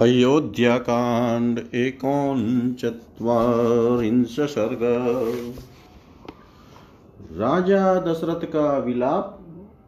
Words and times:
अयोध्याकाण्ड 0.00 1.58
एकोनचत्वारिंश 1.74 4.40
सर्ग 4.40 4.82
राजा 7.32 7.94
दशरथ 7.94 8.44
का 8.44 8.78
विलाप, 8.78 9.38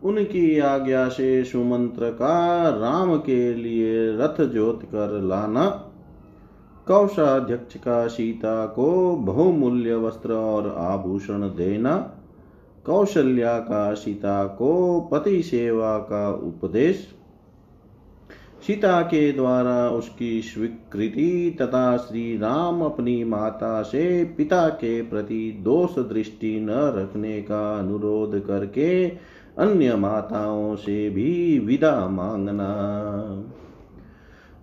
उनकी 0.03 0.59
आज्ञा 0.59 1.09
से 1.09 1.45
सुमंत्र 1.45 2.11
का 2.11 2.69
राम 2.69 3.19
के 3.19 3.55
लिए 3.55 4.17
रथ 4.17 4.45
जोत 4.45 4.85
कर 4.85 5.23
लाना, 5.23 5.67
कौशाध्यक्ष 6.87 7.77
का 7.77 8.07
सीता 8.07 8.67
को 8.67 9.17
बहुमूल्य 9.17 9.95
वस्त्र 9.95 10.33
और 10.33 10.75
आभूषण 10.79 11.43
देना, 11.43 11.97
कौशल्या 12.87 13.59
का 13.59 13.95
सीता 13.95 14.45
को 14.45 15.01
पति 15.13 15.43
सेवा 15.43 15.99
का 15.99 16.31
उपदेश 16.31 17.18
सीता 18.69 19.01
के 19.01 19.33
द्वारा 19.33 19.91
उसकी 19.91 20.43
स्वीकृति 20.43 21.57
तथा 21.61 21.97
श्री 21.97 22.39
राम 22.39 22.83
अपनी 22.83 23.25
माता 23.25 23.83
से 23.83 24.25
पिता 24.25 24.69
के 24.69 25.03
प्रति 25.03 25.61
दोष 25.61 25.99
दृष्टि 25.99 26.61
न 26.61 26.69
रखने 26.71 27.43
का 27.43 27.79
अनुरोध 27.79 28.47
करके 28.47 29.09
अन्य 29.59 29.97
माताओं 29.97 30.77
से 30.77 31.11
भी 31.11 31.59
विदा 31.59 32.09
मांगना। 32.09 32.69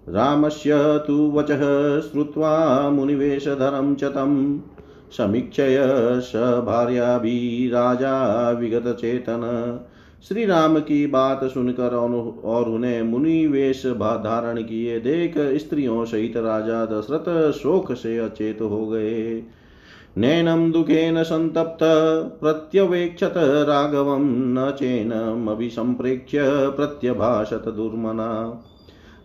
रामस्य 0.10 0.72
तु 1.08 1.32
वचः 1.32 1.62
श्रुत्वा 2.02 2.90
मुनिवेशधरं 2.90 3.96
च 3.96 4.04
तं 4.04 4.60
समीक्षय 5.18 5.78
स 6.24 6.36
भार्याभिः 6.66 7.74
राजा 7.74 8.50
विगतचेतन। 8.52 9.42
श्री 10.30 10.46
राम 10.46 10.80
की 10.80 11.08
बात 11.08 11.44
सुनकर 11.44 11.96
और 12.46 12.70
उन्हें 12.70 13.02
मुनि 13.02 13.48
वेश 13.48 13.86
धारण 13.86 14.62
किए। 14.64 15.00
देख 15.00 15.34
स्त्रियों 15.38 16.06
सहित 16.06 16.38
राजा 16.38 16.86
दशरथ 16.86 17.52
शोक 17.52 17.94
से 17.94 18.18
अचेत 18.18 18.62
हो 18.62 18.88
गए। 18.88 19.44
नैनम 20.18 20.72
दुखेन 20.72 21.24
संतप्त, 21.24 21.80
प्रत्यवेक्षत 22.42 23.34
राघवं 23.38 24.26
न 24.54 24.72
चेनमभिसंप्रेक्ष्य 24.72 26.40
प्रत्यभाषत 26.70 27.64
दुर्मना। 27.68 28.30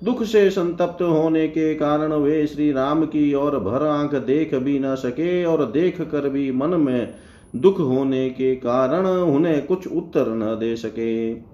दुख 0.04 0.22
से 0.22 0.50
संतप्त 0.50 1.02
होने 1.02 1.48
के 1.48 1.74
कारण 1.74 2.12
वे 2.12 2.46
श्री 2.46 2.72
राम 2.72 3.04
की 3.04 3.34
ओर 3.34 3.58
भर 3.58 3.86
आँख 3.86 4.14
देख 4.14 4.54
भी 4.54 4.78
न 4.78 4.94
सके 4.94 5.44
और 5.44 5.64
देख 5.64 6.00
कर 6.00 6.28
भी 6.28 6.50
मन 6.52 6.68
में 6.68 7.14
दुख 7.56 7.80
होने 7.80 8.30
के 8.30 8.56
कारण 8.56 9.06
उन्हें 9.06 9.66
कुछ 9.66 9.86
उत्तर 9.86 10.28
न 10.28 10.42
दे 10.42 10.76
सके। 10.76 11.50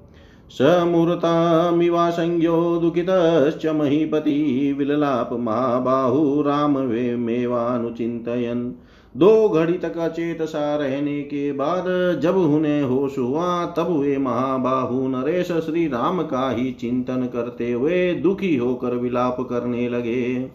समूर्तामिवासंज्ञो 0.51 2.77
दुखितश्च 2.77 3.67
महीपति 3.67 4.75
विललाप 4.79 5.33
महाबाहु 5.33 6.43
राम 6.43 6.79
वे 6.79 7.17
मेवानुचिंतयन 7.17 8.75
दो 9.17 9.49
घड़ी 9.49 9.73
तक 9.73 9.99
अचेत 9.99 10.43
सा 10.43 10.77
रहने 10.77 11.23
के 11.23 11.53
बाद 11.53 11.85
जब 12.23 12.37
उन्हें 12.37 12.83
होश 12.83 13.19
हुआ, 13.19 13.67
तब 13.67 14.01
वे 14.01 14.19
महाबाहु 14.19 15.09
नरेश 15.09 15.53
श्री 15.53 15.87
राम 15.87 16.23
का 16.23 16.51
ही 16.51 16.73
चिंतन 16.73 17.29
करते 17.33 17.73
हुए 17.73 18.15
दुखी 18.15 18.57
होकर 18.57 18.95
विलाप 18.95 19.37
करने 19.41 19.89
लगे। 19.89 20.51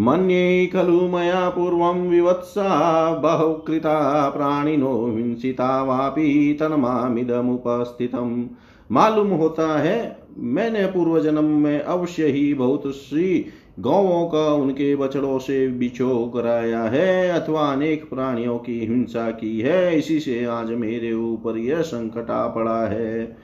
मन्ये 0.00 0.66
खलु 0.66 1.08
मया 1.08 1.48
पूर्वं 1.48 2.08
विवत्सा 2.08 3.14
बहुकृता 3.14 4.28
प्राणिनो 4.30 5.16
हिंसिता 5.16 5.82
वापि 5.82 6.56
तन्मामिदमुपस्थितम्। 6.60 8.44
मालूम 8.92 9.28
होता 9.28 9.78
है, 9.78 10.16
मैंने 10.38 10.86
पूर्व 10.86 11.20
जन्म 11.20 11.44
में 11.44 11.80
अवश्य 11.80 12.26
ही 12.26 12.54
बहुत 12.54 12.82
सी 12.86 13.46
गौवों 13.80 14.26
का 14.28 14.54
उनके 14.54 14.96
बछड़ों 14.96 15.38
से 15.38 15.68
बिछो 15.68 16.32
कराया 16.34 16.82
है, 16.82 17.28
अथवा 17.30 17.72
अनेक 17.72 18.10
प्राणियों 18.10 18.58
की 18.58 18.80
हिंसा 18.80 19.30
की 19.30 19.60
है, 19.60 19.98
इसी 19.98 20.20
से 20.20 20.44
आज 20.44 20.70
मेरे 20.70 21.12
ऊपर 21.12 21.58
यह 21.58 21.80
संकट 21.80 22.30
आ 22.30 22.46
पड़ा 22.46 22.86
है। 22.86 23.36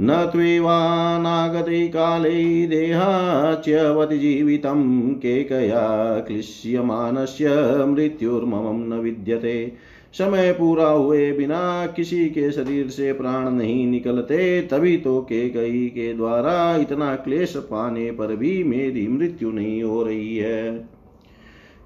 न 0.00 0.30
त्वेवानागते 0.32 1.88
काले 1.88 2.66
देहाच्यवति 2.66 4.18
जीवितं 4.18 5.12
केकया 5.14 6.20
क्लिश्यमानस्य 6.20 7.48
मृत्युर्ममं 7.86 8.86
न 8.88 8.92
विद्यते। 8.92 9.72
समय 10.12 10.52
पूरा 10.52 10.88
हुए 10.88 11.32
बिना 11.32 11.86
किसी 11.86 12.28
के 12.28 12.50
शरीर 12.52 12.88
से 12.88 13.12
प्राण 13.12 13.50
नहीं 13.50 13.86
निकलते, 13.86 14.60
तभी 14.62 14.96
तो 14.96 15.20
के 15.20 15.48
कई 15.48 15.86
के 15.86 16.14
द्वारा 16.14 16.76
इतना 16.76 17.14
क्लेश 17.14 17.56
पाने 17.56 18.10
पर 18.10 18.36
भी 18.36 18.64
मेरी 18.64 19.08
मृत्यु 19.08 19.50
नहीं 19.50 19.82
हो 19.82 20.02
रही 20.02 20.36
है। 20.36 20.97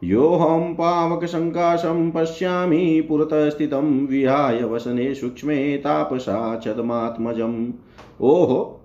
योऽहं 0.02 0.72
पावकसङ्काशं 0.74 2.10
पश्यामि 2.10 3.06
पुरतः 3.08 3.48
स्थितं 3.50 4.06
विहाय 4.06 4.62
वसने 4.62 5.14
सूक्ष्मे 5.14 5.76
तापसा 5.76 6.60
छदमात्मजम् 6.64 7.72
ओहो, 8.20 8.78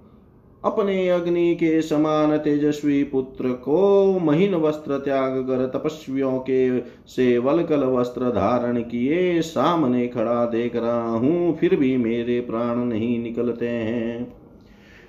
अपने 0.66 1.09
अग्नि 1.09 1.55
के 1.55 1.81
समान 1.81 2.38
तेजस्वी 2.38 3.03
पुत्र 3.03 3.50
को 3.50 4.19
महीन 4.19 4.55
वस्त्र 4.55 4.97
त्याग 4.97 5.38
कर 5.39 5.66
तपस्वियों 5.67 6.39
के 6.39 6.79
से 7.07 7.38
वलकल 7.38 7.84
वस्त्र 7.84 8.29
धारण 8.29 8.81
किए 8.81 9.41
सामने 9.41 10.07
खड़ा 10.07 10.45
देख 10.45 10.75
रहा 10.75 11.09
हूँ, 11.09 11.57
फिर 11.57 11.75
भी 11.75 11.97
मेरे 11.97 12.39
प्राण 12.39 12.78
नहीं 12.78 13.19
निकलते 13.23 13.69
हैं। 13.69 14.47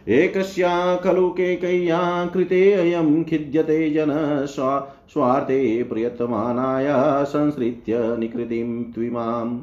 एकस्या 0.08 0.96
खलु 0.96 1.28
केकय्या 1.28 2.26
कृते 2.26 2.72
अयं 2.72 3.24
खिद्यते 3.24 3.90
जन 3.90 4.08
स्वा, 4.46 4.98
स्वार्थे 5.08 5.82
प्रयतमानाय 5.82 6.86
संसृत्य 7.24 8.16
निकृतिं 8.18 8.92
त्विमाम्। 8.92 9.60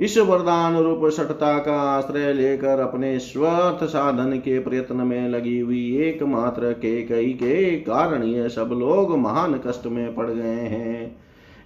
इस 0.00 0.18
वरदान 0.18 0.76
रूप 0.76 1.00
सठता 1.04 1.58
का 1.58 1.80
आश्रय 1.80 2.32
लेकर 2.32 2.80
अपने 2.80 3.18
स्वथ 3.18 3.86
साधन 3.86 4.36
के 4.36 4.58
प्रयत्न 4.58 4.96
में 4.96 5.28
लगी 5.28 5.60
हुई 5.60 5.96
एकमात्र 5.96 6.72
के 6.72 7.02
कई 7.02 7.30
के 7.32 7.70
कारण 7.70 8.22
ये 8.22 8.48
सब 8.48 8.70
लोग 8.72 9.18
महान 9.18 9.60
कष्ट 9.66 9.86
में 9.86 10.14
पड़ 10.14 10.30
गए 10.30 10.60
हैं। 10.66 11.16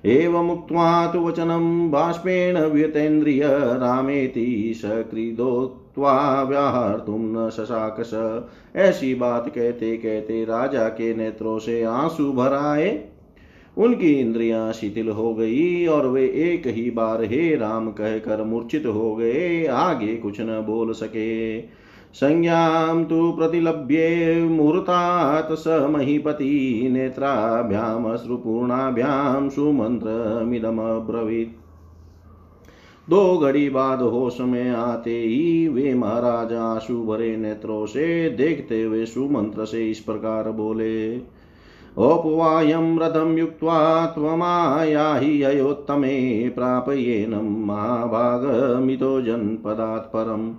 एवं 0.07 0.51
उक्त्वा 0.51 1.07
तु 1.07 1.19
वचनं 1.19 1.91
बाष्पेण 1.91 2.59
व्यतेन्द्रिय 2.59 3.43
रामेति 3.53 4.73
व्याहर्तुं 5.99 7.19
न 7.19 7.51
शशाकस 7.51 8.43
ऐसी 8.77 9.15
बात 9.15 9.49
कहते 9.49 9.97
कहते 9.97 10.45
राजा 10.45 10.89
के 10.89 11.15
नेत्रों 11.15 11.59
से 11.59 11.83
आँसू 11.83 12.33
भर 12.33 12.53
आए। 12.53 13.09
उनकी 13.79 14.13
इंद्रियाँ 14.13 14.73
शिथिल 14.73 15.09
हो 15.09 15.35
गई 15.35 15.87
और 15.87 16.07
वे 16.07 16.27
एक 16.27 16.67
ही 16.67 16.91
बार 16.91 17.25
हे 17.25 17.57
राम 17.57 17.91
कहकर 17.91 18.45
मूर्छित 18.45 18.87
हो 18.87 19.17
गए, 19.17 19.67
आगे 19.67 20.17
कुछ 20.17 20.41
न 20.41 20.45
बोल 20.45 20.93
सके। 20.93 21.61
संज्ञां 22.15 23.05
तु 23.05 23.33
प्रतिलभ्ये 23.33 24.45
मुहूर्तात् 24.45 25.53
स 25.53 25.65
महीपति 25.69 26.89
नेत्राभ्याम 26.93 26.93
नेत्राभ्यामश्रुपूर्णाभ्यां 26.93 29.49
सुमन्त्रमिदमब्रवीत्। 29.49 31.66
दो 33.09 33.37
घड़ी 33.39 33.69
बाद 33.71 34.01
होश 34.03 34.41
में 34.41 34.71
आते 34.71 35.19
ही 35.19 35.69
वे 35.69 35.93
महाराज 35.95 36.53
आँसू 36.53 37.03
भरे 37.05 37.37
नेत्रों 37.37 37.85
से 37.87 38.29
देखते 38.31 38.83
हुए 38.83 39.05
सुमंत्र 39.07 39.65
से 39.65 39.91
इस 39.91 39.99
प्रकार 40.01 40.51
बोले, 40.51 41.19
औपवायं 41.99 42.99
रथं 42.99 43.37
युक्त्वा 43.39 44.07
त्वमायाहि 44.07 45.43
अयोत्तमे 45.43 46.49
प्रापयेनं 46.49 47.51
महाभागमितो 47.67 49.21
जनपदात् 49.23 50.13
परम् 50.13 50.53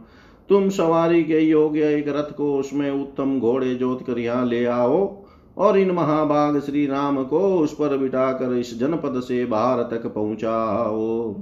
तुम 0.49 0.69
सवारी 0.69 1.23
के 1.23 1.39
योग्य 1.39 1.93
एक 1.95 2.07
रथ 2.07 2.35
को 2.35 2.53
उसमें 2.55 2.89
उत्तम 2.91 3.39
घोड़े 3.39 3.75
जोत 3.75 4.05
कर 4.07 4.19
यहाँ 4.19 4.45
ले 4.45 4.65
आओ 4.65 5.25
और 5.57 5.77
इन 5.77 5.91
महाभाग 5.91 6.59
श्री 6.59 6.85
राम 6.87 7.23
को 7.23 7.39
उस 7.59 7.73
पर 7.73 7.97
बिठाकर 7.97 8.57
इस 8.57 8.77
जनपद 8.79 9.19
से 9.19 9.45
बाहर 9.45 9.83
तक 9.83 10.05
पहुंचाओ। 10.07 11.35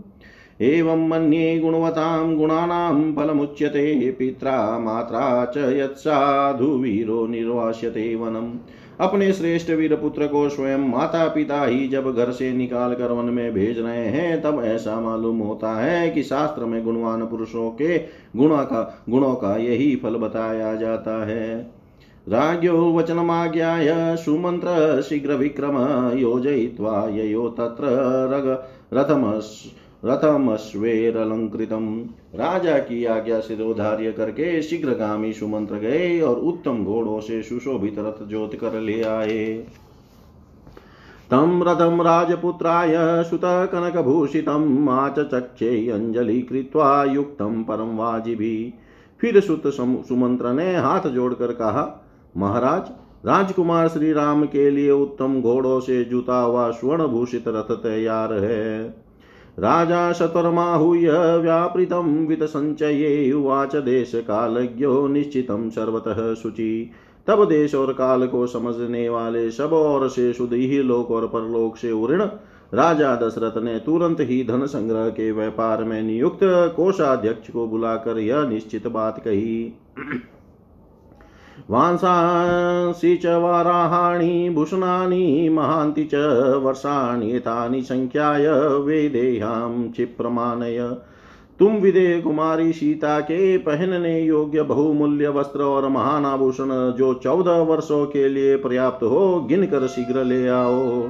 एवं 0.61 1.07
मन्ये 1.07 1.59
गुणवतां 1.59 2.35
गुणानां 2.35 3.13
फलमुच्यते, 3.13 4.11
पित्रा 4.11 4.79
मात्रा 4.79 5.45
च 5.45 5.57
यत्साधुवीरो 5.57 7.27
निर्वास्यते 7.27 8.15
वनम्। 8.15 8.53
अपने 8.99 9.33
श्रेष्ठ 9.33 9.71
वीर 9.71 9.95
पुत्र 9.95 10.27
को 10.27 10.49
स्वयं 10.49 10.77
माता 10.77 11.27
पिता 11.27 11.65
ही 11.65 11.87
जब 11.87 12.15
घर 12.15 12.31
से 12.31 12.53
निकाल 12.53 12.93
कर 12.93 13.11
वन 13.11 13.25
में 13.25 13.53
भेज 13.53 13.79
रहे 13.79 14.05
हैं, 14.05 14.41
तब 14.41 14.61
ऐसा 14.63 14.99
मालूम 14.99 15.39
होता 15.39 15.71
है 15.71 16.09
कि 16.09 16.23
शास्त्र 16.23 16.65
में 16.65 16.83
गुणवान 16.83 17.25
पुरुषों 17.25 17.69
के 17.69 17.97
गुणों 18.37 18.57
का 18.57 19.05
गुणों 19.09 19.33
का 19.35 19.57
यही 19.57 19.95
फल 19.95 20.15
बताया 20.15 20.75
जाता 20.75 21.25
है। 21.25 21.71
राज्ञो 22.29 22.93
वचनमाज्ञाय 22.93 24.15
सुमन्त्र 24.15 25.01
शीघ्र 25.01 25.33
विक्रम 25.33 25.77
योजयित्वा 26.17 27.09
ययो 27.13 27.47
तत्र 27.47 27.83
रग 28.93 29.07
रथम 30.05 30.51
रथमश्वेरलंकृतम। 30.51 32.09
राजा 32.35 32.77
की 32.77 33.05
आज्ञा 33.05 33.39
से 33.39 33.55
रोधार्य 33.55 34.11
करके 34.11 34.61
शीघ्रगामी 34.61 35.33
सुमंत्र 35.33 35.75
गए 35.75 36.21
और 36.21 36.35
उत्तम 36.35 36.85
घोड़ों 36.85 37.19
से 37.19 37.43
सुशोभित 37.43 37.95
रथ 37.99 38.25
जोत 38.25 38.55
कर 38.55 38.73
ले 38.73 39.01
आए। 39.01 39.65
तं 41.31 41.63
रथं 41.63 42.01
राजपुत्राय 42.03 43.23
सुतकनकभूषितम्, 43.23 44.89
आचचक्षे 44.89 45.89
अंजलि 45.89 46.41
कृत्वा 46.41 47.03
युक्तं 47.03 47.63
परं 47.63 47.97
वाजिभिः 47.97 48.79
फिर 49.21 49.39
सुत 49.39 49.67
सुमंत्र 49.67 50.53
ने 50.53 50.75
हाथ 50.75 51.01
जोड़कर 51.01 51.51
कहा, 51.51 52.05
महाराज, 52.37 52.91
राजकुमार 53.27 53.87
श्री 53.87 54.13
राम 54.13 54.45
के 54.45 54.69
लिए 54.69 54.91
उत्तम 54.91 55.41
घोड़ों 55.41 55.79
से 55.79 56.03
जुता 56.03 56.41
हुआ 56.41 56.71
स्वर्ण 56.71 57.07
भूषित 57.07 57.43
रथ 57.47 57.75
तैयार 57.75 58.33
है। 58.33 59.04
राजा 59.59 60.11
शतरमाहूय 60.13 61.11
व्यापृतं 61.37 62.27
वितसञ्चये 62.27 63.31
उवाच 63.31 63.75
देशकालज्ञो 63.75 65.07
निश्चितं 65.07 65.69
सर्वतः 65.69 66.33
शुचि। 66.33 66.91
तब 67.27 67.45
देश 67.49 67.75
और 67.75 67.93
काल 67.93 68.27
को 68.27 68.47
समझने 68.47 69.09
वाले 69.09 69.51
सब 69.51 69.73
और 69.73 70.09
से 70.09 70.33
ही 70.41 70.81
लोक 70.83 71.11
और 71.11 71.27
परलोक 71.27 71.77
से 71.77 71.91
उऋण। 71.91 72.21
राजा 72.73 73.15
दशरथ 73.15 73.63
ने 73.63 73.79
तुरंत 73.79 74.17
ही 74.19 74.43
धन 74.43 74.65
संग्रह 74.65 75.09
के 75.09 75.31
व्यापार 75.31 75.83
में 75.83 76.01
नियुक्त 76.03 76.39
कोषाध्यक्ष 76.75 77.49
को 77.49 77.67
बुलाकर 77.67 78.19
यह 78.19 78.41
निश्चित 78.41 78.87
बात 78.87 79.19
कही। 79.19 79.73
वांसांसि 81.69 83.15
च 83.17 83.25
वाराहाणि, 83.25 84.49
भूषणानि, 84.49 85.49
महान्ति 85.49 86.03
च 86.03 86.15
वर्षाणि, 86.63 87.31
एतानि 87.31 87.81
संख्याय 87.81 88.47
वेदेहां 88.79 89.91
क्षिप्रमाणय 89.91 90.95
तुम 91.59 91.73
विदे 91.73 92.21
कुमारी 92.21 92.73
सीता 92.73 93.19
के 93.19 93.57
पहनने 93.57 94.21
योग्य 94.21 94.61
बहुमूल्य 94.61 95.29
वस्त्र 95.29 95.61
और 95.61 95.89
महान 95.89 96.25
आभूषण, 96.25 96.91
जो 96.91 97.13
चौदह 97.13 97.51
वर्षों 97.51 98.05
के 98.05 98.29
लिए 98.29 98.55
पर्याप्त 98.55 99.03
हो 99.03 99.41
गिन 99.49 99.65
कर 99.65 99.87
शीघ्र 99.87 100.23
ले 100.23 100.47
आओ। 100.47 101.09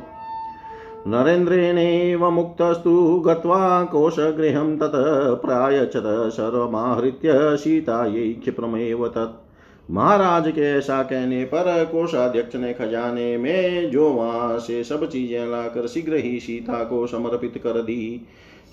नरेन्द्रेणेव 1.08 2.32
मुक्तस्तु 2.32 3.24
गत्वा 3.26 3.84
कोशगृहं 3.84 4.78
तत् 4.78 5.46
प्रायच्छत 5.46 6.04
सर्वमाहृत्य 6.06 7.58
सीतायै 7.58 8.34
क्षिप्रमेव 8.34 9.08
तत्। 9.08 9.45
महाराज 9.90 10.48
के 10.48 10.62
ऐसा 10.78 11.02
कहने 11.04 11.44
पर 11.46 11.84
कोषाध्यक्ष 11.86 12.56
ने 12.56 12.74
खजाने 12.74 13.38
में 13.38 13.90
जो 13.92 14.10
वहाँ 14.10 14.58
से 14.60 14.84
सब 14.84 15.08
चीज़ें 15.10 15.46
लाकर 15.48 15.88
शीघ्र 15.88 16.16
ही 16.16 16.40
सीता 16.40 16.84
को 16.84 17.06
समर्पित 17.08 17.58
कर 17.58 17.82
दी। 17.82 18.22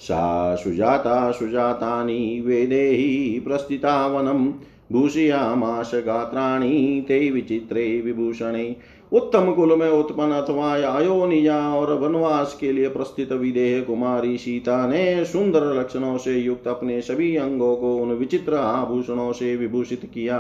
सा 0.00 0.54
सुजाता 0.56 1.30
सुजातानि 1.30 2.42
वेदेहि 2.46 3.40
प्रस्थिता 3.40 4.06
वनं 4.06 4.46
भूषयामाश 4.92 5.90
गात्राणि 5.94 7.04
ते 7.08 7.30
विचित्रे 7.30 7.84
विभूषणे। 8.00 8.76
उत्तम 9.12 9.52
कुल 9.52 9.76
में 9.78 9.88
उत्पन्न 9.88 10.32
अथवा 10.32 10.70
आयोनिजा 10.72 11.58
और 11.74 11.92
वनवास 11.98 12.56
के 12.60 12.72
लिए 12.72 12.88
प्रस्थित 12.88 13.32
विदेह 13.32 13.80
कुमारी 13.82 14.36
सीता 14.38 14.86
ने 14.86 15.24
सुंदर 15.24 15.72
लक्षणों 15.74 16.16
से 16.18 16.38
युक्त 16.38 16.68
अपने 16.68 17.00
सभी 17.00 17.36
अंगों 17.36 17.74
को 17.76 17.96
उन 17.96 18.12
विचित्र 18.12 18.54
आभूषणों 18.54 19.32
से 19.32 19.54
विभूषित 19.56 20.10
किया। 20.14 20.38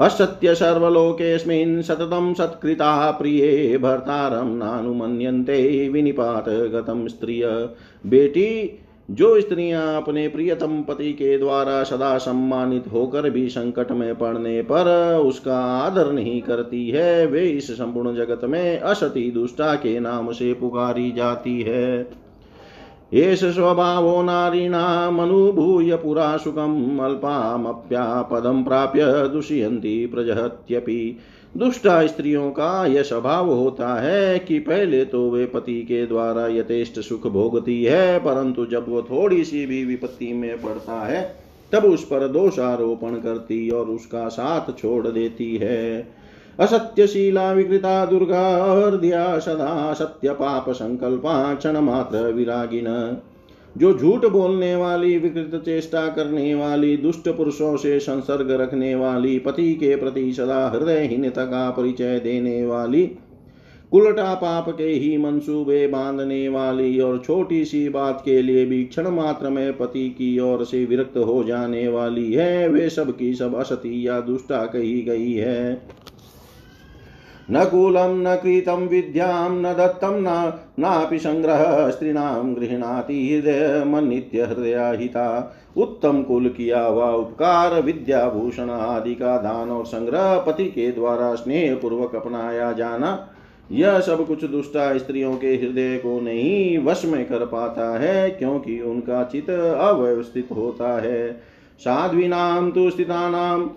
असत्य 0.02 0.54
सर्वलोकेऽस्मिन् 0.54 1.82
सततं 1.82 2.34
सत्कृता 2.34 3.10
प्रिये 3.10 3.78
भर्तारं 3.78 4.56
नानुमन्यन्ते 4.56 5.88
विनिपात 5.88 6.49
गतं 6.49 7.08
स्त्रिय। 7.08 7.46
बेटी, 8.06 8.78
जो 9.10 9.40
स्त्रियाँ 9.40 10.02
अपने 10.02 10.28
प्रियतम 10.28 10.82
पति 10.82 11.12
के 11.12 11.38
द्वारा 11.38 11.82
सदा 11.82 12.19
सम्मानित 12.19 12.84
होकर 12.93 13.31
भी 13.31 13.49
संकट 13.49 13.90
में 13.93 14.14
पड़ने 14.14 14.62
पर 14.62 15.14
उसका 15.16 15.58
आदर 15.58 16.12
नहीं 16.12 16.43
करती 16.43 16.88
है, 16.88 17.26
वे 17.26 17.40
इस 17.40 17.70
संपूर्ण 17.70 18.14
जगत 18.16 18.44
में 18.44 18.78
असती 18.78 19.31
दुष्टा 19.31 19.75
के 19.75 20.00
नाम 20.00 20.32
से 20.32 20.52
पुकारी 20.54 21.12
जाती 21.12 21.60
है। 21.62 22.22
एष 23.14 23.44
स्वभावो 23.44 24.23
नारीणामनुभूय 24.23 25.97
पुरा 25.97 26.37
सुखम् 26.37 28.64
प्राप्य 28.64 29.29
दुष्यन्ति 29.29 30.06
प्रजहत्यपि। 30.06 31.19
दुष्टा 31.56 32.06
स्त्रियों 32.06 32.50
का 32.50 32.87
यह 32.87 33.03
स्वभाव 33.03 33.50
होता 33.50 34.00
है 34.00 34.38
कि 34.38 34.59
पहले 34.59 35.05
तो 35.05 35.31
वे 35.31 35.47
पति 35.47 35.82
के 35.82 36.06
द्वारा 36.06 36.47
यथेष्ट 36.47 37.00
सुख 37.00 37.26
भोगती 37.26 37.85
है, 37.85 38.19
परंतु 38.19 38.67
जब 38.67 38.88
वो 38.88 39.03
थोड़ी 39.03 39.44
सी 39.44 39.67
भी 39.67 39.85
विपत्ति 39.85 40.32
में 40.32 40.62
पड़ता 40.62 41.06
है, 41.06 41.37
तब 41.73 41.85
उस 41.85 42.05
पर 42.05 42.29
दोषारोपण 42.29 43.09
करती 43.09 43.70
और 43.70 43.87
उसका 43.87 44.29
साथ 44.29 44.79
छोड़ 44.79 45.09
देती 45.09 45.56
है। 45.56 46.14
असत्यशीला 46.58 47.52
विकृता 47.52 48.04
दुर्गा, 48.06 48.43
हृदया 48.87 49.38
सदा 49.38 49.93
सत्य 49.93 50.32
पाप 50.32 50.70
संकल्पा 50.70 51.54
क्षण 51.54 51.76
मात्र 51.76 52.32
विरागिन। 52.32 53.16
जो 53.78 53.99
झूठ 53.99 54.25
बोलने 54.26 54.75
वाली, 54.76 55.19
विकृत 55.19 55.62
चेष्टा 55.64 56.06
करने 56.08 56.54
वाली, 56.54 56.96
दुष्ट 56.96 57.28
पुरुषों 57.28 57.76
से 57.76 57.99
संसर्ग 58.00 58.50
रखने 58.50 58.94
वाली, 58.94 59.38
पति 59.38 59.75
के 59.75 59.97
प्रति 59.97 60.32
सदा 60.32 60.66
हृदयहीनता 60.68 61.44
का 61.44 61.71
परिचय 61.71 62.18
देने 62.18 62.64
वाली 62.66 63.11
उल्टा 63.92 64.35
पाप 64.35 64.68
के 64.68 64.85
ही 64.85 65.16
मंसूबे 65.18 65.87
बांधने 65.87 66.49
वाली 66.49 67.00
और 67.00 67.18
छोटी 67.26 67.64
सी 67.64 67.88
बात 67.88 68.23
के 68.25 68.42
लिए 68.42 68.64
भी 68.66 68.85
क्षण 68.85 69.09
मात्र 69.09 69.49
में 69.49 69.76
पति 69.78 70.09
की 70.09 70.38
ओर 70.38 70.64
से 70.64 70.85
विरक्त 70.85 71.16
हो 71.16 71.42
जाने 71.44 71.88
वाली 71.88 72.32
है, 72.32 72.68
वे 72.68 72.88
सब 72.90 73.16
की 73.16 73.35
सब 73.35 73.54
असती 73.54 74.06
या 74.06 74.21
दुष्टा 74.21 74.64
कही 74.66 75.02
गई 75.02 75.32
है। 75.32 75.82
न 77.52 77.64
कूलं, 77.64 78.14
न 78.23 78.35
कृतं 78.37 78.87
विद्यां, 78.88 79.50
न 79.52 79.62
दत्तं, 79.62 80.21
न 80.21 80.52
नापि 80.78 81.18
सङ्ग्रह 81.18 81.90
स्त्रीणां 81.90 82.54
गृह्णाति 82.54 83.16
हृदयमन्नित्य 83.28 84.42
हृदयाहिता 84.42 85.26
उत्तम 85.76 86.23
कुल 86.23 86.49
किया 86.49 86.85
हुआ 86.85 87.11
उपकार, 87.11 87.80
विद्याभूषण 87.82 88.71
आदि 88.71 89.14
का 89.14 89.37
दान 89.37 89.71
और 89.71 89.85
संग्रह 89.87 90.38
पति 90.38 90.64
के 90.64 90.90
द्वारा 90.92 91.35
स्नेह 91.35 91.75
पूर्वक 91.75 92.14
अपनाया 92.14 92.73
जाना, 92.73 93.28
यह 93.73 94.00
सब 94.00 94.26
कुछ 94.26 94.44
दुष्टा 94.44 94.99
स्त्रियों 94.99 95.37
के 95.37 95.49
हृदय 95.49 95.97
को 95.97 96.21
नहीं 96.21 96.78
वश 96.78 97.04
में 97.04 97.25
कर 97.28 97.44
पाता 97.47 97.99
है, 97.99 98.30
क्योंकि 98.30 98.80
उनका 98.80 99.23
चित 99.25 99.50
अव्यवस्थित 99.50 100.49
होता 100.56 101.00
है। 101.00 101.32
साध्वीनाम 101.80 102.71
तो 102.71 102.90
स्थितानाम 102.90 103.71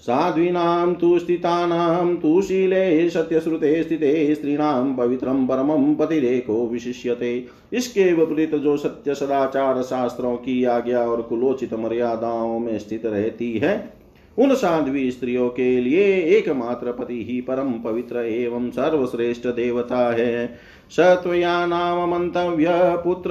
साध्वीनां 0.00 0.94
तु 0.94 1.18
स्थितानां 1.18 2.16
तु 2.16 2.42
शीले 2.42 3.10
सत्यश्रुते 3.10 3.82
स्थिते, 3.82 4.34
स्त्रीणां 4.34 4.94
पवित्रं 4.94 5.46
परमं 5.46 5.94
पतिरेको 5.94 6.66
विशिष्यते। 6.66 7.46
इसके 7.72 8.12
विपरीत 8.12 8.54
जो 8.54 8.76
सत्य 8.76 9.14
सदाचार 9.14 9.82
शास्त्रों 9.82 10.36
की 10.36 10.64
आज्ञा 10.64 11.00
और 11.00 11.22
कुलोचित 11.22 11.74
मर्यादाओं 11.74 12.58
में 12.58 12.78
स्थित 12.78 13.06
रहती 13.06 13.52
है 13.58 13.99
उन 14.38 14.54
साध्वी 14.54 15.10
स्त्रियों 15.10 15.48
के 15.48 15.80
लिए 15.80 16.04
एकमात्र 16.16 16.92
पति 16.92 17.24
ही 17.28 17.40
परम 17.40 17.72
पवित्र 17.72 18.16
एवं 18.18 18.70
सर्वश्रेष्ठ 18.70 19.46
देवता 19.46 20.12
है। 20.12 20.46
सत्वया 20.90 21.66
नाम 21.66 22.10
मंतव्य 22.10 22.66
पुत्र 23.04 23.30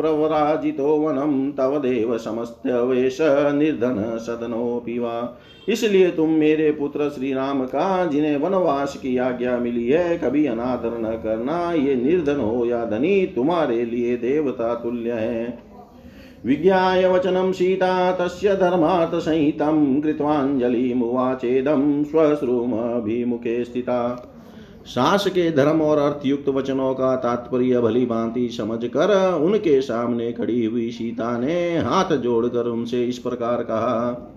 प्रवराजितो 0.00 0.96
वनम 0.96 1.52
तव 1.52 1.78
देव 1.78 2.18
समस्त 2.18 2.66
वेश 2.66 3.18
निर्धन 3.54 4.18
सदनोपि 4.18 4.98
वा। 4.98 5.38
इसलिए 5.68 6.10
तुम 6.10 6.30
मेरे 6.30 6.70
पुत्र 6.72 7.08
श्री 7.08 7.32
राम 7.32 7.64
का, 7.64 8.06
जिन्हें 8.06 8.36
वनवास 8.36 8.96
की 8.96 9.16
आज्ञा 9.16 9.58
मिली 9.58 9.88
है, 9.88 10.18
कभी 10.18 10.46
अनादर 10.46 10.98
न 10.98 11.16
करना, 11.22 11.72
ये 11.72 11.94
निर्धन 11.94 12.40
हो 12.40 12.64
या 12.66 12.84
धनी, 12.84 13.26
तुम्हारे 13.26 13.84
लिए 13.84 14.16
देवता 14.16 14.74
तुल्य 14.74 15.12
है। 15.12 15.67
विज्ञाय 16.46 17.08
वचनं 17.08 17.52
सीता, 17.52 18.12
तस्य 18.12 18.56
धर्मार्थसंहितं 18.56 20.00
कृत्वाञ्जलिमुवाचेदं 20.00 22.04
स्वश्रूमभिमुखे 22.04 23.64
स्थिता। 23.64 24.24
सास 24.86 25.26
के 25.26 25.50
धर्म 25.50 25.82
और 25.82 25.98
अर्थयुक्त 25.98 26.48
वचनों 26.48 26.94
का 26.94 27.16
तात्पर्य 27.16 27.80
भली 27.80 28.06
भांति 28.06 28.48
समझ 28.48 28.84
कर 28.84 29.34
उनके 29.34 29.80
सामने 29.80 30.32
खड़ी 30.32 30.64
हुई 30.64 30.90
सीता 30.90 31.38
ने 31.38 31.78
हाथ 31.78 32.16
जोड़कर 32.16 32.66
उनसे 32.66 33.04
इस 33.04 33.18
प्रकार 33.18 33.62
कहा, 33.62 34.28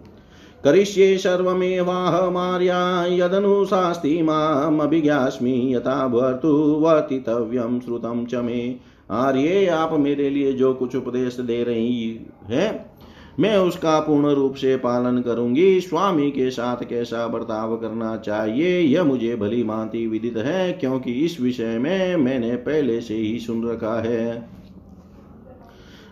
करिष्ये 0.63 1.17
सर्वमेवाह 1.17 2.29
मार्या 2.29 3.05
यदनुशास्ति 3.05 4.21
मामभिज्ञास्मि 4.21 5.75
यथा 5.75 6.07
भर्तुवतितव्यं 6.07 7.79
श्रुतं 7.79 8.25
च 8.25 8.35
मे। 8.35 8.90
आर्य 9.11 9.67
आप 9.67 9.93
मेरे 9.93 10.29
लिए 10.29 10.53
जो 10.53 10.73
कुछ 10.73 10.95
उपदेश 10.95 11.39
दे 11.39 11.63
रही 11.63 12.19
है, 12.45 12.91
मैं 13.39 13.57
उसका 13.57 13.99
पूर्ण 13.99 14.29
रूप 14.29 14.55
से 14.55 14.75
पालन 14.77 15.21
करूँगी। 15.21 15.79
स्वामी 15.79 16.29
के 16.31 16.49
साथ 16.51 16.77
कैसा 16.77 17.27
बर्ताव 17.27 17.75
करना 17.77 18.15
चाहिए, 18.17 18.79
यह 18.79 19.03
मुझे 19.03 19.35
भली 19.35 19.63
भांति 19.63 20.07
विदित 20.07 20.37
है, 20.37 20.71
क्योंकि 20.73 21.11
इस 21.11 21.39
विषय 21.41 21.77
में 21.77 22.15
मैंने 22.15 22.55
पहले 22.55 23.01
से 23.01 23.15
ही 23.15 23.39
सुन 23.39 23.67
रखा 23.69 24.01
है। 24.01 24.49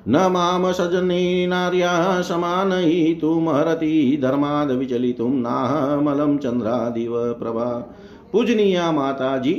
न 0.08 0.18
माम 0.32 0.72
सजनी 0.72 1.48
नार्या 1.48 2.22
समान 2.22 2.72
ही 2.74 3.16
तुम 3.16 3.50
हरती 3.50 4.18
धर्माद 4.18 4.72
विचलितुम 4.72 5.34
नाहमलम 5.34 6.38
चंद्रादिव 6.38 7.12
प्रभा। 7.34 7.66
पूजनीया 8.32 8.92
माता 8.92 9.38
जी 9.38 9.54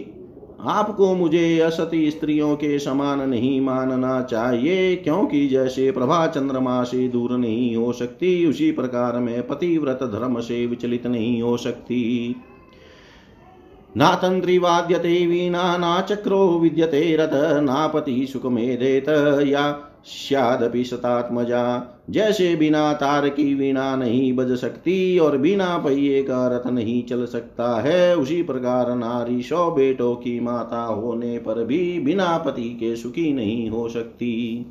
आपको 0.64 1.14
मुझे 1.14 1.60
असती 1.60 2.10
स्त्रियों 2.10 2.56
के 2.56 2.78
समान 2.78 3.28
नहीं 3.30 3.60
मानना 3.60 4.22
चाहिए, 4.22 4.96
क्योंकि 4.96 5.48
जैसे 5.48 5.90
प्रभा 5.90 6.26
चंद्रमा 6.26 6.82
से 6.84 7.08
दूर 7.08 7.36
नहीं 7.38 7.76
हो 7.76 7.92
सकती, 7.92 8.46
उसी 8.46 8.72
प्रकार 8.72 9.18
में 9.18 9.46
पतिव्रत 9.46 9.98
धर्म 10.02 10.40
से 10.40 10.66
विचलित 10.66 11.06
नहीं 11.06 11.42
हो 11.42 11.56
सकती। 11.56 12.36
नातंत्री 13.96 14.58
वाद्यते 14.58 15.26
वीणा 15.26 15.76
ना 15.76 16.00
चक्रो 16.00 16.58
विद्यते 16.58 17.16
रथ, 17.16 17.30
नापति 17.62 18.26
सुखमेधेत, 18.26 19.08
या 19.46 19.86
स्यादपि 20.04 20.84
शतात्मजा 20.84 21.62
जैसे 22.10 22.56
बिना 22.56 22.92
तार 22.92 23.28
की 23.28 23.54
वीणा 23.54 23.96
नहीं 23.96 24.32
बज 24.32 24.52
सकती 24.58 25.18
और 25.18 25.36
बिना 25.38 25.78
पहिए 25.78 26.22
का 26.22 26.46
रथ 26.48 26.66
नहीं 26.66 27.02
चल 27.02 27.26
सकता 27.26 27.80
है, 27.80 28.16
उसी 28.16 28.42
प्रकार 28.42 28.94
नारी 28.96 29.42
सौ 29.42 29.70
बेटों 29.70 30.14
की 30.14 30.40
माता 30.40 30.82
होने 30.82 31.38
पर 31.38 31.64
भी 31.64 32.00
बिना 32.00 32.38
पति 32.38 32.68
के 32.80 32.96
सुखी 32.96 33.32
नहीं 33.32 33.70
हो 33.70 33.88
सकती। 33.88 34.66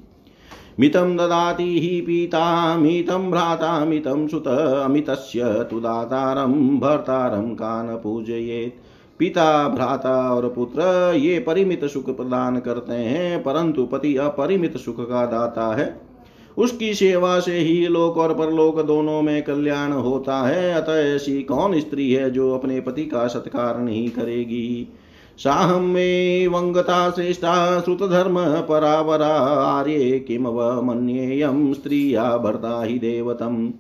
मितं 0.80 1.16
ददाति 1.16 1.80
हि 1.80 2.02
पीता 2.02 2.78
मितं 2.78 3.32
भ्राता 3.32 3.86
मितं 3.86 4.28
सुत, 4.28 4.48
अमितस्य 4.48 5.68
तु 5.70 5.80
दातारं 5.80 7.56
का 7.56 7.84
न 7.84 7.88
पूजयेत्। 7.88 8.89
पिता, 9.20 9.68
भ्राता 9.68 10.34
और 10.36 10.50
पुत्र, 10.50 11.14
ये 11.16 11.40
परिमित 11.40 11.86
सुख 11.86 12.18
प्रदान 12.18 12.60
करते 12.60 12.94
हैं, 12.94 13.44
परंतु 13.44 13.86
पति 13.86 14.18
अपरिमित 14.18 14.78
सुख 14.78 15.10
का 15.10 15.26
दाता 15.26 15.76
है। 15.76 16.02
उसकी 16.58 16.94
सेवा 16.94 17.40
से 17.40 17.58
ही 17.58 17.88
लोक 17.88 18.18
और 18.18 18.34
परलोक 18.34 18.82
दोनों 18.82 19.22
में 19.22 19.44
कल्याण 19.44 19.92
होता 19.92 20.38
है। 20.48 20.74
अतः 20.74 20.94
ऐसी 20.94 21.44
कौन 21.44 21.80
स्त्री 21.80 22.14
है 22.14 22.32
जो 22.32 22.52
अपने 22.52 22.82
पति 22.82 23.06
का 23.06 23.28
सत्कार 23.28 23.80
नहीं 23.80 24.10
करेगी? 24.10 24.94
साहम 25.38 25.84
में 25.84 26.48
वंगता 26.48 27.10
श्रेष्ठा, 27.10 27.82
श्रुत 27.82 28.10
धर्म 28.10 28.36
परावरा, 28.40 29.38
आर्य 29.78 30.26
किम 30.28 30.48
व 30.48 30.82
मन्येयम 30.82 31.74
स्त्रिया 31.74 32.38
भरता 32.38 32.84
ही 32.84 33.00
देवतम। 33.00 33.74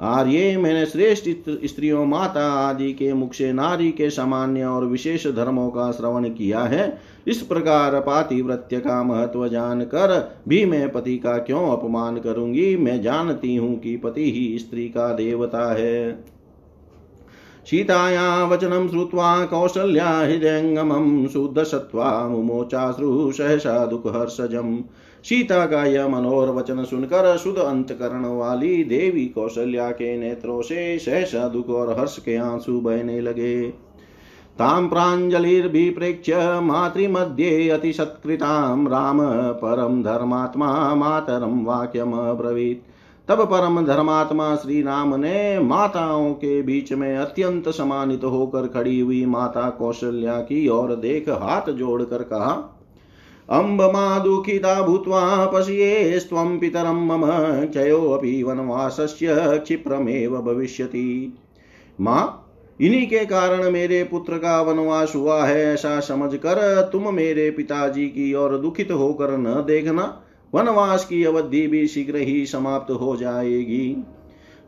आर्य 0.00 0.56
मैंने 0.56 0.86
श्रेष्ठ 0.86 1.24
स्त्रियों, 1.64 2.06
माता 2.06 2.52
आदि 2.52 2.92
के 2.92 3.12
मुख 3.12 3.34
से 3.34 3.52
नारी 3.52 3.92
के 3.92 4.10
सामान्य 4.10 4.64
और 4.64 4.84
विशेष 4.84 5.26
धर्मों 5.26 5.70
का 5.70 5.92
श्रवण 5.92 6.28
किया 6.28 6.60
है। 6.60 6.98
इस 7.26 7.42
प्रकार 7.42 8.00
पातिव्रत्य 8.00 8.80
का 8.80 9.02
महत्व 9.02 9.48
जान 9.48 9.82
कर 9.82 10.34
भी 10.48 10.64
मैं 10.64 10.92
पति 10.92 11.18
का 11.18 11.38
क्यों 11.38 11.68
अपमान 11.68 12.16
करूँगी? 12.16 12.76
मैं 12.76 13.02
जानती 13.02 13.56
हूँ 13.56 13.78
कि 13.78 13.96
पति 13.96 14.32
ही 14.32 14.58
स्त्री 14.58 14.88
का 14.88 15.12
देवता 15.12 15.74
है। 15.74 16.24
सीताया 17.70 18.44
वचनम 18.44 18.70
वचनं 18.70 18.88
श्रुत्वा 18.88 19.44
कौसल्या 19.44 20.08
हृदयङ्गमं 20.08 21.26
शुद्धसत्त्वा 21.26 22.28
मुमोचाश्रु 22.28 23.32
सहसा 23.32 23.86
दुःखहर्षजम्। 23.86 24.78
सीता 25.24 25.66
का 25.66 25.84
यह 25.84 26.08
मनोहर 26.08 26.48
वचन 26.48 26.84
सुनकर 26.84 27.36
शुद्ध 27.36 27.58
अंतकरण 27.58 28.24
वाली 28.24 28.84
देवी 28.84 29.26
कौशल्या 29.26 29.90
के 29.90 30.18
नेत्रों 30.18 30.62
से 30.62 30.98
सहसा 30.98 31.48
दुख 31.48 31.70
और 31.70 32.00
हर्ष 32.00 32.18
के 32.18 32.36
आँसू 32.36 32.80
बहने 32.80 33.20
लगे। 33.20 33.70
तां 34.58 34.88
प्राञ्जलिर्भिप्रेक्ष्य 34.88 36.60
मातृमध्ये 36.60 37.68
अतिसत्कृतां 37.68 38.86
राम 38.86 39.20
परम 39.52 40.02
धर्मात्मा 40.02 40.94
मातरम 40.94 41.64
वाक्यम 41.64 42.10
वाक्यमब्रवीत् 42.10 42.82
तब 43.28 43.44
परम 43.44 43.86
धर्मात्मा 43.86 44.56
श्री 44.56 44.82
राम 44.82 45.14
ने 45.14 45.58
माताओं 45.58 46.32
के 46.34 46.62
बीच 46.62 46.92
में 46.92 47.16
अत्यंत 47.16 47.68
समानित 47.68 48.24
होकर 48.24 48.66
खड़ी 48.66 49.00
हुई 49.00 49.26
माता 49.26 49.70
कौशल्या 49.70 50.40
की 50.40 50.68
ओर 50.68 50.94
देख 50.94 51.28
हाथ 51.28 51.70
जोड़कर 51.70 52.22
कहा 52.22 52.73
अम्बमा 53.50 54.18
दुःखिता 54.18 54.82
भूत्वा 54.82 55.46
पश्येस्त्वं 55.46 56.58
पितरं 56.58 57.06
मम 57.06 57.22
क्षयोऽपि 57.66 58.42
वनवासस्य 58.42 59.58
क्षिप्रमेव 59.58 60.36
भविष्यति। 60.36 61.38
माँ, 62.00 62.40
इन्हीं 62.80 63.06
के 63.06 63.24
कारण 63.24 63.70
मेरे 63.70 64.04
पुत्र 64.04 64.38
का 64.38 64.62
वनवास 64.62 65.12
हुआ 65.16 65.44
है, 65.44 65.74
ऐसा 65.74 66.00
समझ 66.00 66.34
कर 66.34 66.88
तुम 66.92 67.14
मेरे 67.14 67.50
पिताजी 67.50 68.06
की 68.06 68.34
ओर 68.34 68.58
दुखित 68.58 68.92
होकर 68.92 69.38
न 69.38 69.44
देखना, 69.44 70.22
वनवास 70.54 71.04
की 71.04 71.24
अवधि 71.24 71.66
भी 71.66 71.86
शीघ्र 71.86 72.16
ही 72.16 72.46
समाप्त 72.46 72.92
हो 72.92 73.16
जाएगी। 73.16 74.04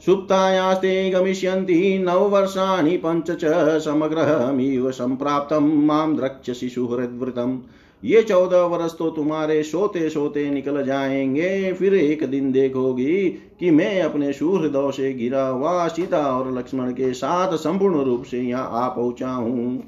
सुप्तायास्ते 0.06 1.10
गमिष्यन्ति 1.10 1.98
नववर्षाणि 1.98 2.96
पञ्च 2.96 3.30
च 3.30 3.44
समग्रहमिव 3.80 4.90
सम्प्राप्तं 4.90 5.86
माँ 5.86 6.16
द्रक्ष्यसि 6.16 6.68
सुहृद्वृतम् 6.68 7.58
ये 8.02 8.22
चौदह 8.22 8.62
वर्ष 8.62 8.92
तो 8.98 9.10
तुम्हारे 9.10 9.62
सोते 9.62 10.10
सोते 10.10 10.50
निकल 10.50 10.84
जाएँगे। 10.84 11.72
फिर 11.72 11.94
एक 11.94 12.30
दिन 12.30 12.52
देखोगी 12.52 13.28
कि 13.60 13.70
मैं 13.70 14.02
अपने 14.02 14.26
हृदय 14.26 14.92
से 14.92 15.12
गिरा 15.12 15.46
हुआ 15.46 15.88
सीता 15.88 16.38
और 16.38 16.58
लक्ष्मण 16.58 16.92
के 16.92 17.12
साथ 17.12 17.56
संपूर्ण 17.56 18.04
रूप 18.04 18.24
से 18.24 18.38
यहाँ 18.38 18.70
आ 18.72 18.88
पहुँचा 18.88 19.28
हूँ। 19.28 19.82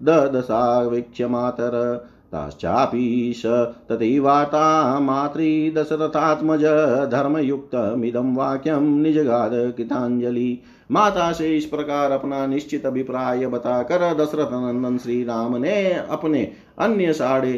ददशावीक्ष्य 0.02 1.26
मातर 1.26 2.06
ताश्चापि 2.32 3.32
स 3.36 3.46
तथैवार्ता 3.90 5.00
मातृदशरथात्मज 5.00 6.64
धर्मयुक्तमिदं 7.10 8.34
वाक्यं 8.36 8.80
निजगाद 8.80 9.50
कृतांजलि 9.76 10.58
माता 10.90 11.32
से 11.32 11.56
इस 11.56 11.64
प्रकार 11.64 12.12
अपना 12.12 12.46
निश्चित 12.46 12.86
अभिप्राय 12.86 13.46
बताकर 13.46 14.14
दशरथ 14.14 14.52
नंदन 14.52 14.98
श्री 14.98 15.22
राम 15.24 15.56
ने 15.56 15.92
अपने 15.92 16.52
अन्य 16.78 17.12
साढ़े 17.12 17.52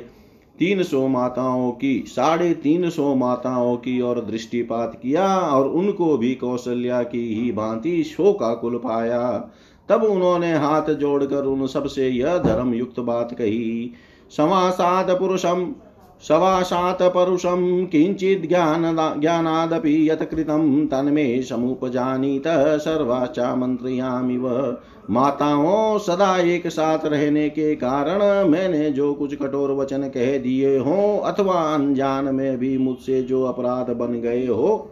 तीन 0.58 0.82
सौ 0.82 1.06
माताओं 1.08 1.70
की, 1.70 2.04
साढ़े 2.08 2.54
तीन 2.54 2.90
सौ 2.90 3.14
माताओं 3.14 3.76
की 3.76 4.00
ओर 4.00 4.20
दृष्टिपात 4.20 5.00
किया 5.02 5.26
और 5.38 5.68
उनको 5.68 6.16
भी 6.18 6.34
कौशल्या 6.34 7.02
की 7.02 7.22
ही 7.34 7.52
भांति 7.52 8.02
शोकाकुल 8.02 8.76
पाया। 8.76 9.50
तब 9.88 10.02
उन्होंने 10.02 10.52
हाथ 10.52 10.90
जोड़कर 10.94 11.44
उन 11.44 11.66
सबसे 11.66 12.08
यह 12.08 12.38
धर्म 12.38 12.74
युक्त 12.74 13.00
बात 13.00 13.32
कही। 13.32 13.94
समासाद 14.36 15.10
पुरुषम 15.10 15.74
सवाशातपरुषं 16.22 17.86
किञ्चित् 17.86 18.48
ज्ञान 18.48 18.96
ज्ञानादपि 19.20 20.10
यत् 20.10 20.22
कृतं, 20.22 20.86
तन्मे 20.86 21.42
समुपजानीत 21.42 22.42
सर्वाश्चामन्त्र्यामिव 22.80 24.76
माताओं, 25.10 25.98
सदा 25.98 26.36
एक 26.38 26.66
साथ 26.66 26.98
रहने 27.04 27.48
के 27.48 27.74
कारण 27.74 28.48
मैंने 28.48 28.90
जो 28.90 29.14
कुछ 29.14 29.34
कठोर 29.34 29.70
वचन 29.70 30.02
कह 30.02 30.38
दिए 30.38 30.78
हो, 30.78 31.18
अथवा 31.18 31.54
अनजान 31.54 32.34
में 32.34 32.58
भी 32.58 32.78
मुझसे 32.78 33.22
जो 33.22 33.42
अपराध 33.44 33.94
बन 33.96 34.12
गए 34.12 34.46
हो, 34.46 34.90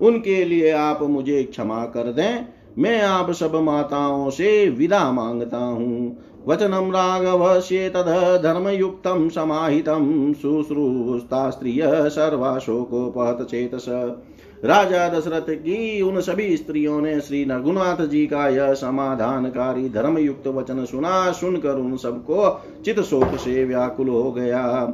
उनके 0.00 0.44
लिए 0.44 0.70
आप 0.70 1.02
मुझे 1.02 1.42
क्षमा 1.42 1.84
कर 1.84 2.12
दें। 2.12 2.46
मैं 2.78 3.02
आप 3.02 3.30
सब 3.30 3.54
माताओं 3.54 4.30
से 4.30 4.68
विदा 4.68 5.12
माँगता 5.12 5.58
हूँ। 5.58 6.18
वचनम 6.48 6.90
राघवश्ये 6.90 7.88
तद 7.88 8.40
धर्मयुक्तं 8.42 9.28
समाहितं 9.28 10.32
शुश्रूषता 10.32 11.50
स्त्रिय 11.50 11.82
सर्वाशोकोपहत 11.86 13.46
चेतस 13.46 13.86
राजा 14.64 15.08
दशरथ 15.08 15.50
की 15.50 16.02
उन 16.02 16.20
सभी 16.20 16.56
स्त्रियों 16.56 17.00
ने 17.00 17.20
श्री 17.20 17.44
रघुनाथ 17.44 18.06
जी 18.06 18.26
का 18.26 18.48
यह 18.48 18.74
समाधानकारी 18.74 19.88
धर्मयुक्त 19.88 20.46
वचन 20.46 20.84
सुना, 20.84 21.32
सुनकर 21.32 21.74
उन 21.74 21.96
सबको 21.96 22.60
चित 22.84 23.00
शोक 23.00 23.36
से 23.36 23.64
व्याकुल 23.64 24.08
हो 24.08 24.32
गया। 24.32 24.92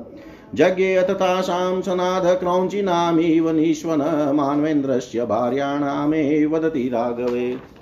जज्ञे 0.55 1.02
तथासां 1.02 1.83
सनाथ 1.83 2.35
क्रौञ्चिनामिव 2.40 3.50
निष्वन 3.50 3.99
मानवेन्द्रस्य 4.35 5.26
भार्याणामे 5.26 6.47
वदति 6.47 6.88
राघवे। 6.88 7.77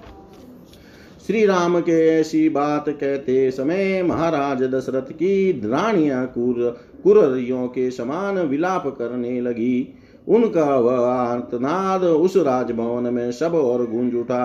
श्री 1.27 1.47
राम 1.47 1.81
के 1.81 2.21
ऐसी 2.21 2.49
बात 2.49 2.89
कहते 2.89 3.51
समय 3.51 4.03
महाराज 4.03 4.63
दशरथ 4.63 5.13
की 5.13 5.53
रानियाँ 5.53 6.27
कुर 6.27 6.77
कुरियों 7.03 7.69
के 7.69 7.91
समान 7.91 8.39
विलाप 8.39 8.87
करने 8.99 9.41
लगी। 9.41 9.95
उनका 10.29 10.77
वह 10.77 11.07
आर्तनाद 11.07 12.03
उस 12.03 12.37
राजभवन 12.37 13.15
में 13.15 13.33
सब 13.33 13.55
और 13.55 13.91
गूंज 13.91 14.15
उठा। 14.15 14.45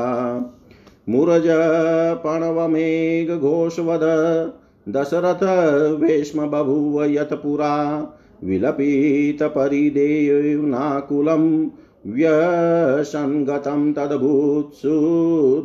मूरज 1.09 1.43
पणवमेघ 2.23 3.31
घोषवद 3.31 4.01
दशरथ 4.89 5.43
वेश्म 6.01 6.47
बभूव 6.47 7.05
यत 7.05 7.33
पुरा 7.33 7.77
विलपित 8.43 9.43
परिदेवनाकुलं 9.43 11.69
व्यसङ्गतं 12.05 13.91
तद्भूत्सु 13.93 14.89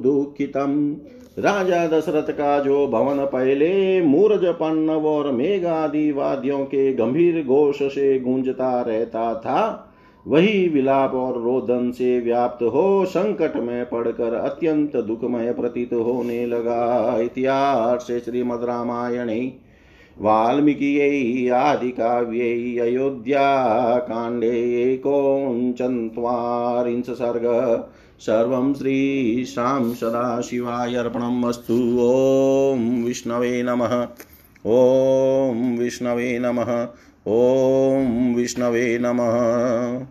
दुःखितम् 0.02 0.94
राजा 1.38 1.86
दशरथ 1.86 2.30
का 2.30 2.58
जो 2.60 2.86
भवन 2.86 3.24
पहले 3.24 4.02
मूर्ज 4.02 4.44
पन्नव 4.44 5.06
और 5.06 5.30
मेघ 5.32 5.64
आदि 5.66 6.10
वाद्यों 6.12 6.64
के 6.64 6.92
गंभीर 6.94 7.42
घोष 7.44 7.82
से 7.82 8.18
गूंजता 8.20 8.80
रहता 8.80 9.34
था, 9.34 9.92
वही 10.26 10.68
विलाप 10.68 11.14
और 11.14 11.42
रोदन 11.42 11.90
से 11.90 12.18
व्याप्त 12.20 12.62
हो 12.64 13.04
संकट 13.04 13.56
में 13.56 13.84
पड़कर 13.86 14.34
अत्यंत 14.34 14.96
दुखमय 14.96 15.52
प्रतीत 15.52 15.92
होने 15.92 16.46
लगा। 16.46 17.18
इतिहास 17.20 18.06
श्रीमद 18.24 18.64
रामायण 18.64 19.28
वाल्मीकियै 20.20 21.50
आदिकाव्यै 21.50 22.78
अयोध्याकाण्डे 22.78 24.92
एकोनचत्वारिंश 24.92 27.06
सर्ग 27.06 27.84
सर्वं 28.20 28.74
श्रीशां 28.74 29.94
सदाशिवाय 29.94 30.94
अर्पणम् 30.94 31.44
अस्तु। 31.44 31.98
ॐ 32.00 33.04
विष्णवे 33.04 33.62
नमः। 33.62 34.08
ॐ 34.66 35.78
विष्णवे 35.78 36.38
नमः। 36.38 36.88
ॐ 37.26 38.34
विष्णवे 38.34 38.98
नमः। 38.98 40.04